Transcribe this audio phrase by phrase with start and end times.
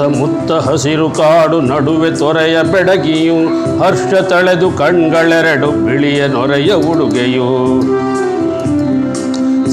[0.00, 3.38] ಸುತ್ತಮುತ್ತ ಹಸಿರು ಕಾಡು ನಡುವೆ ತೊರೆಯ ಬೆಡಗಿಯು,
[3.80, 7.48] ಹರ್ಷ ತಳೆದು ಕಣ್ಗಳೆರಡು ಬಿಳಿಯ ನೊರೆಯ ಉಡುಗೆಯು.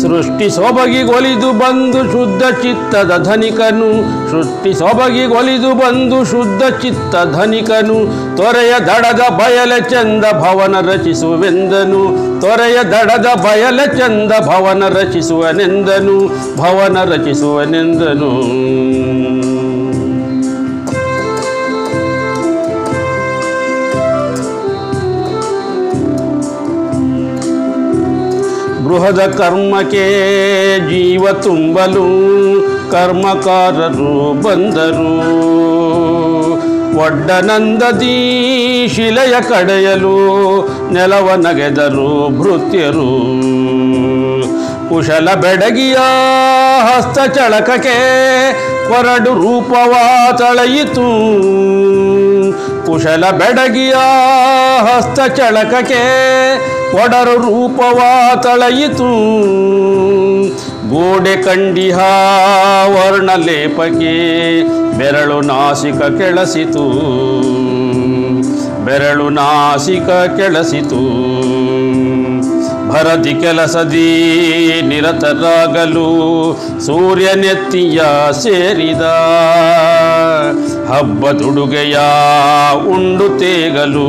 [0.02, 3.90] ಸೃಷ್ಟಿ ಸೊಬಗಿಗೊಲಿದು ಬಂದು ಶುದ್ಧ ಚಿತ್ತದ ಧನಿಕನು,
[4.32, 7.98] ಸೃಷ್ಟಿ ಸೊಬಗಿಗೊಲಿದು ಬಂದು ಶುದ್ಧ ಚಿತ್ತ ಧನಿಕನು,
[8.38, 12.04] ತೊರೆಯ ದಡದ ಬಯಲ ಚಂದ ಭವನ ರಚಿಸುವೆಂದನು,
[12.41, 16.20] ತೊರೆಯ ದಡದ ಬಯಲ ಚಂದ ಭವನ ರಚಿಸುವನೆಂದನು
[16.62, 18.32] ಭವನ ರಚಿಸುವನೆಂದನು.
[29.07, 30.05] ಬೃಹದ ಕರ್ಮಕ್ಕೆ
[30.79, 32.07] ಜೀವ ತುಂಬಲು
[32.91, 35.13] ಕರ್ಮಕಾರರು ಬಂದರು.
[36.98, 38.17] ಒಡ್ಡನಂದದಿ
[38.95, 40.15] ಶಿಲೆಯ ಕಡೆಯಲು
[40.93, 43.12] ನೆಲವ ನಗೆದರು ಭೃತ್ಯರು.
[44.90, 45.98] ಕುಶಲ ಬೆಡಗಿಯ
[46.82, 47.98] ಹಸ್ತ ಚಳಕಕ್ಕೆ
[48.89, 49.93] ಕೊರಡು ರೂಪವ
[50.37, 51.07] ತಳೆಯಿತು.
[52.88, 53.93] ಕುಶಲ ಬೆಡಗಿಯ
[54.82, 56.02] ಹಸ್ತ ಚಳಕಕ್ಕೆ
[56.96, 57.99] ಒಡರು ರೂಪವ
[58.44, 59.10] ತಳೆಯಿತು.
[60.90, 61.98] ಗೋಡೆ ಕಂಡಿಹ
[62.85, 64.13] ವರ್ಣಲೇಪಕ್ಕೆ
[64.97, 66.85] ಬೆರಳು ನಾಸಿಕ ಕೆಳಸಿತು.
[68.85, 71.01] ಬೆರಳು ನಾಸಿಕ ಕೆಳಸಿತು.
[72.90, 74.09] ಭರತಿ ಕೆಲಸದಿ
[74.88, 76.07] ನಿರತರಾಗಲು
[76.85, 78.01] ಸೂರ್ಯನೆತ್ತಿಯ
[78.44, 79.01] ಸೇರಿದ
[80.90, 81.97] ಹಬ್ಬದುಡುಗೆಯ
[82.94, 84.07] ಉಂಡು ತೇಗಲು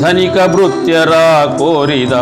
[0.00, 1.12] ಧನಿಕ ಭೃತ್ಯರ
[1.58, 2.14] ಕೋರಿದ.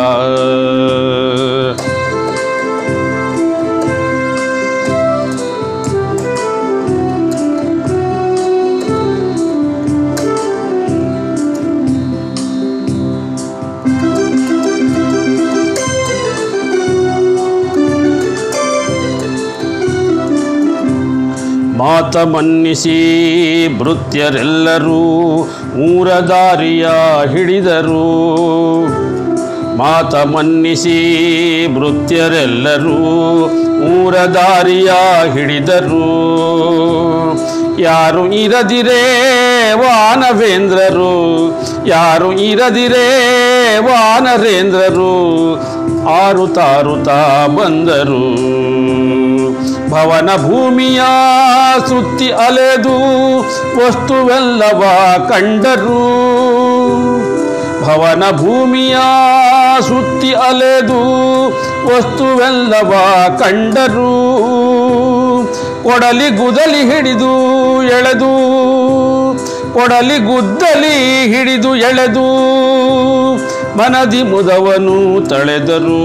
[21.81, 22.97] ಮಾತ ಮನ್ನಿಸಿ
[23.79, 24.97] ಭೃತ್ಯರೆಲ್ಲರೂ
[25.75, 26.87] ಊರ ದಾರಿಯ
[27.31, 28.03] ಹಿಡಿದರು.
[29.77, 30.97] ಮಾತ ಮನ್ನಿಸಿ
[31.75, 32.97] ಭೃತ್ಯರೆಲ್ಲರೂ
[33.93, 34.91] ಊರ ದಾರಿಯ
[35.33, 36.07] ಹಿಡಿದರು.
[37.79, 39.03] ಯಾರು ಇರದಿರೇ
[39.75, 41.13] ವಾನವೇಂದ್ರರು
[41.87, 43.07] ಯಾರು ಇರದಿರೇ
[43.79, 45.13] ವಾನರೇಂದ್ರರು
[46.07, 48.25] ಆರು ತಾರುತ್ತಾ ಬಂದರು.
[49.91, 51.01] ಭವನ ಭೂಮಿಯ
[51.89, 52.95] ಸುತ್ತಿ ಅಲೆದು
[53.77, 54.83] ವಸ್ತುವೆಲ್ಲವ
[55.29, 56.03] ಕಂಡರು.
[57.83, 58.97] ಭವನ ಭೂಮಿಯ
[59.81, 61.01] ಸುತ್ತಿ ಅಲೆದು
[61.87, 62.91] ವಸ್ತುವೆಲ್ಲವ
[63.39, 64.13] ಕಂಡರು.
[65.83, 67.33] ಕೊಡಲಿ ಗುದಲಿ ಹಿಡಿದು
[67.83, 68.31] ಎಳೆದು,
[69.73, 70.95] ಕೊಡಲಿ ಗುದ್ದಲಿ
[71.33, 72.27] ಹಿಡಿದು ಎಳೆದು,
[73.77, 76.01] ಮನದಿ ಮುದವನು ತಳೆದರು.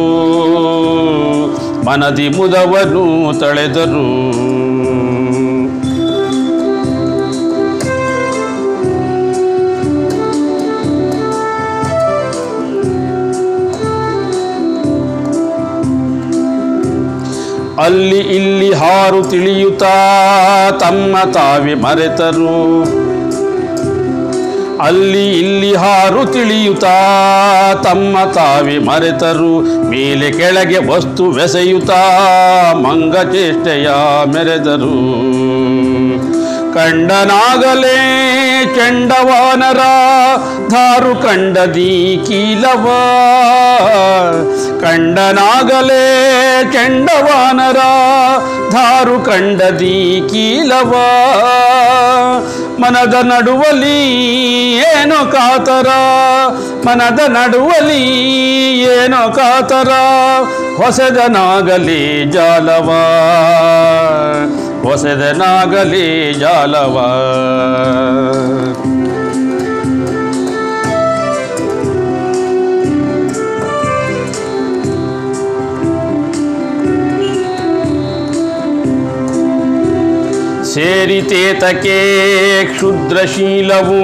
[1.87, 3.05] ಮನದಿ ಮುದವನು
[3.41, 4.07] ತಳೆದರು.
[17.83, 19.97] ಅಲ್ಲಿ ಇಲ್ಲಿ ಹಾರು ತಿಳಿಯುತ್ತಾ
[20.81, 23.06] ತಮ್ಮ ತಾವಿ ಮರೆತರು.
[24.81, 26.97] ಅಲ್ಲಿ ಇಲ್ಲಿ ಹಾರು ತಿಳಿಯುತ್ತಾ,
[27.85, 32.01] ತಮ್ಮ ತಾವಿ ಮರೆತರು, ಮೇಲೆ ಕೆಳಗೆ ವಸ್ತು ಬೆಸೆಯುತ್ತಾ,
[32.73, 33.89] ಮಂಗಚೇಷ್ಟೆಯ
[34.35, 34.97] ಮೆರೆದರು.
[36.75, 37.99] ಕಂಡನಾಗಲೇ
[38.77, 39.79] ಚಂಡವಾನರ,
[40.69, 42.87] ಧಾರು ಕಂಡದಿ ಕೀಲವ
[44.81, 46.05] ಕಂಡನಾಗಲೇ
[46.73, 47.77] ಚಂಡವಾನರ,
[48.71, 50.93] ಧಾರು ಕಂಡದಿ ಕೀಲವ
[52.81, 53.99] ಮನದ ನಡುವಲಿ
[54.91, 55.89] ಏನೋ ಕಾತರ
[56.87, 58.03] ಮನದ ನಡುವಲಿ
[58.97, 59.93] ಏನೋ ಕಾತರ
[60.77, 62.91] ಹೊಸದನಾಗಲಿ ಜಾಲವ
[64.83, 66.97] ಹೊಸದನಾಗಲಿ ಜಾಲವ.
[80.87, 84.01] ಸೇರಿತೇತಕ್ಕೆ ಕ್ಷುದ್ರಶೀಲವು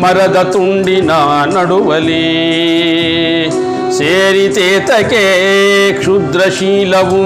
[0.00, 1.10] ಮರದ ತುಂಡಿನ
[1.46, 2.20] ನಡುವಲಿ.
[3.98, 5.24] ಸೇರಿತೇತಕೆ
[5.92, 7.22] ಕ್ಷುದ್ರಶೀಲವು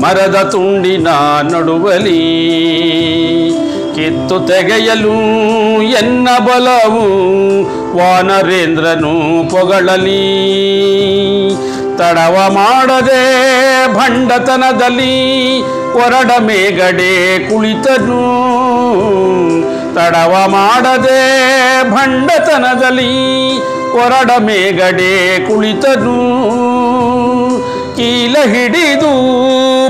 [0.00, 1.08] ಮರದ ತುಂಡಿನ
[1.42, 2.18] ನಡುವಲಿ.
[3.94, 5.16] ಕಿತ್ತು ತೆಗೆಯಲು
[5.82, 7.06] ಎನ್ನ ಬಲವು
[7.96, 10.22] ವಾನರೇಂದ್ರನು ಪೊಗಳಲಿ.
[11.98, 15.62] ತಡವ ಮಾಡದೆ ಭಂಡತನದಲ್ಲಿ
[15.92, 18.22] ಕೊರಡ ಮೇಗಡೆ ಕುಳಿತನು.
[19.94, 23.58] ತಡವ ಮಾಡದೆ ಭಂಡತನದಲ್ಲಿ
[23.92, 26.42] ಕೊರಡ ಮೇಗಡೆ ಕುಳಿತನು.
[27.96, 29.12] ಕೀಲ ಹಿಡಿದು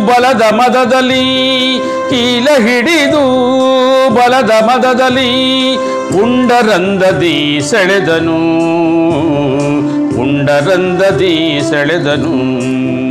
[0.07, 1.81] ಬಲದ ಮದದಲ್ಲಿ,
[2.11, 3.25] ಕೀಲ ಹಿಡಿದು
[4.15, 5.75] ಬಲದ ಮದದಲ್ಲಿ
[6.13, 8.39] ಗುಂಡರಂದದಿ ಸೆಳೆದನು.
[10.17, 13.02] ಗುಂಡರಂದದಿ ಸೆಳೆದನು.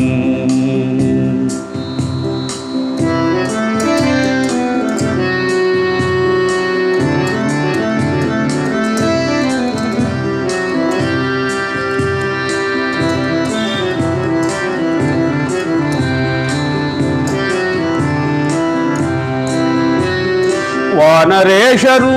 [21.32, 22.16] ವಾನರೇಶರು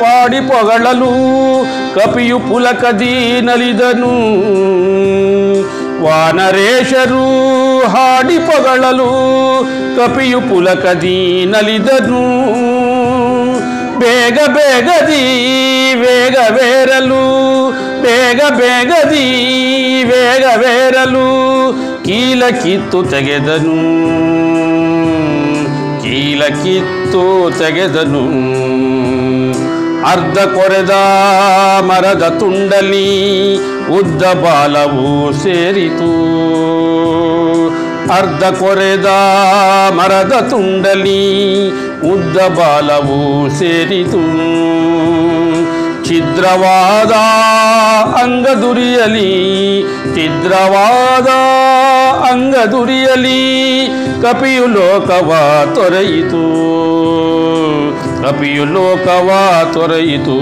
[0.00, 1.12] ಪಾಡಿ ಪೊಗಳಲು
[1.94, 4.10] ಕಪಿಯು ಪುಲಕದಿ ನಲಿದನು.
[6.04, 7.24] ವಾನರೇಶರು
[7.86, 9.08] ಹಾಡಿ ಪೊಗಳಲು
[9.96, 12.22] ಕಪಿಯು ಪುಲಕದಿ ನಲಿದನು.
[13.98, 15.22] ಬೇಗ ಬೇಗದಿ
[15.94, 17.24] ವೇಗವೇರಲು
[18.02, 19.26] ಬೇಗ ಬೇಗದಿ
[20.04, 21.28] ವೇಗವೇರಲು
[22.04, 24.06] ಕೀಲ ಕಿತ್ತು ತೆಗೆದನು.
[26.48, 28.24] ಕಿತ್ತು ತೆಗೆದನು.
[30.10, 30.90] ಅರ್ಧ ಕೊರೆದ
[31.80, 33.56] ಮರದ ತುಂಡಲಿ
[33.88, 36.36] ಉದ್ದ ಬಾಲವು ಸೇರಿತು.
[38.12, 39.06] ಅರ್ಧ ಕೊರೆದ
[39.90, 41.68] ಮರದ ತುಂಡಲಿ
[42.12, 44.22] ಉದ್ದ ಬಾಲವು ಸೇರಿತು.
[46.08, 47.12] ಛಿದ್ರವಾದ
[48.22, 49.82] ಅಂಗದುರಿಯಲಿ,
[50.14, 51.26] ಛಿದ್ರವಾದ
[52.18, 53.88] ಅಂಗದುರಿಯಲಿ
[54.22, 55.32] ಕಪಿಯು ಲೋಕವ
[55.74, 56.46] ತೊರೆಯಿತು.
[58.22, 59.30] ಕಪಿಯು ಲೋಕವ
[59.72, 60.36] ತೊರೆಯಿತು.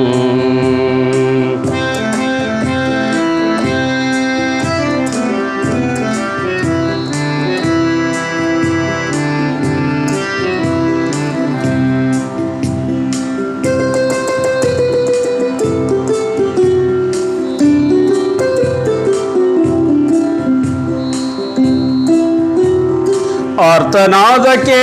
[23.74, 24.80] ಆರ್ತನಾದಕ್ಕೆ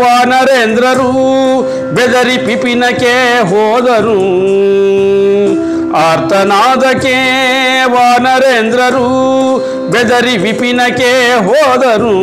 [0.00, 1.12] ವಾನರೇಂದ್ರರು
[1.94, 3.14] ಬೆದರಿ ಪಿಪಿನಕ್ಕೆ
[3.50, 4.20] ಹೋದರು.
[5.96, 7.14] ಆರ್ತನಾದಕ್ಕೆ
[7.92, 9.08] ವಾನರೇಂದ್ರರು
[9.90, 11.12] ಬೆದರಿ ವಿಪಿನಕ್ಕೆ
[11.46, 12.16] ಹೋದರು.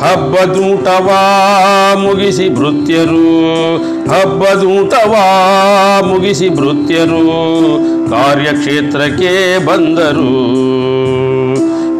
[0.00, 1.20] ಹಬ್ಬದೂಟವಾ
[1.94, 3.26] ಮುಗಿಸಿ ಭೃತ್ಯರು,
[4.10, 5.24] ಹಬ್ಬದೂಟವಾ
[6.06, 7.22] ಮುಗಿಸಿ ಭೃತ್ಯರು,
[8.10, 10.34] ಕಾರ್ಯಕ್ಷೇತ್ರಕ್ಕೆ ಬಂದರು.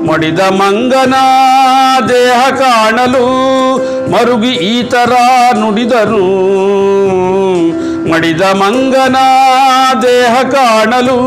[0.09, 1.15] ಮಡಿದ ಮಂಗನ
[2.09, 3.27] ದೇಹ ಕಾಣಲು
[4.11, 5.13] ಮರುಗಿ ಈತರ
[5.59, 6.27] ನುಡಿದರು.
[8.11, 9.17] ಮಡಿದ ಮಂಗನ
[10.03, 11.19] ದೇಹ ಕಾಣಲು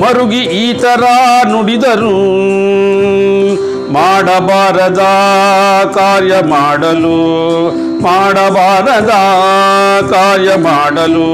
[0.00, 1.04] ಮರುಗಿ ಈತರ
[1.48, 2.16] ನುಡಿದರು.
[3.92, 5.02] ಮಾಡಬಾರದ
[5.94, 7.18] ಕಾರ್ಯ ಮಾಡಲು,
[8.02, 9.10] ಮಾಡಬಾರದ
[10.10, 11.30] ಕಾರ್ಯ ಮಾಡಲು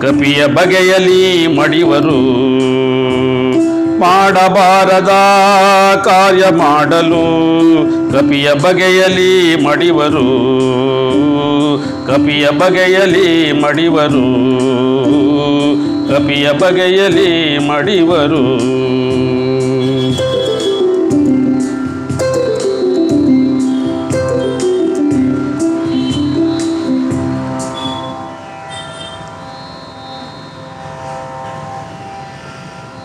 [0.00, 2.20] ಕಪಿಯ ಬಗೆಯಲಿ ಮಡಿವರು.
[4.00, 5.10] ಮಾಡಬಾರದ
[6.04, 7.40] ಕಾರ್ಯ ಮಾಡಲು
[8.12, 10.26] ಕಪಿಯ ಬಗೆಯಲಿ ಮಡಿವರು.
[12.06, 14.50] ಕಪಿಯ ಬಗೆಯಲಿ ಮಡಿವರು.
[16.08, 18.60] ಕಪಿಯ ಬಗೆಯಲಿ ಮಡಿವರು.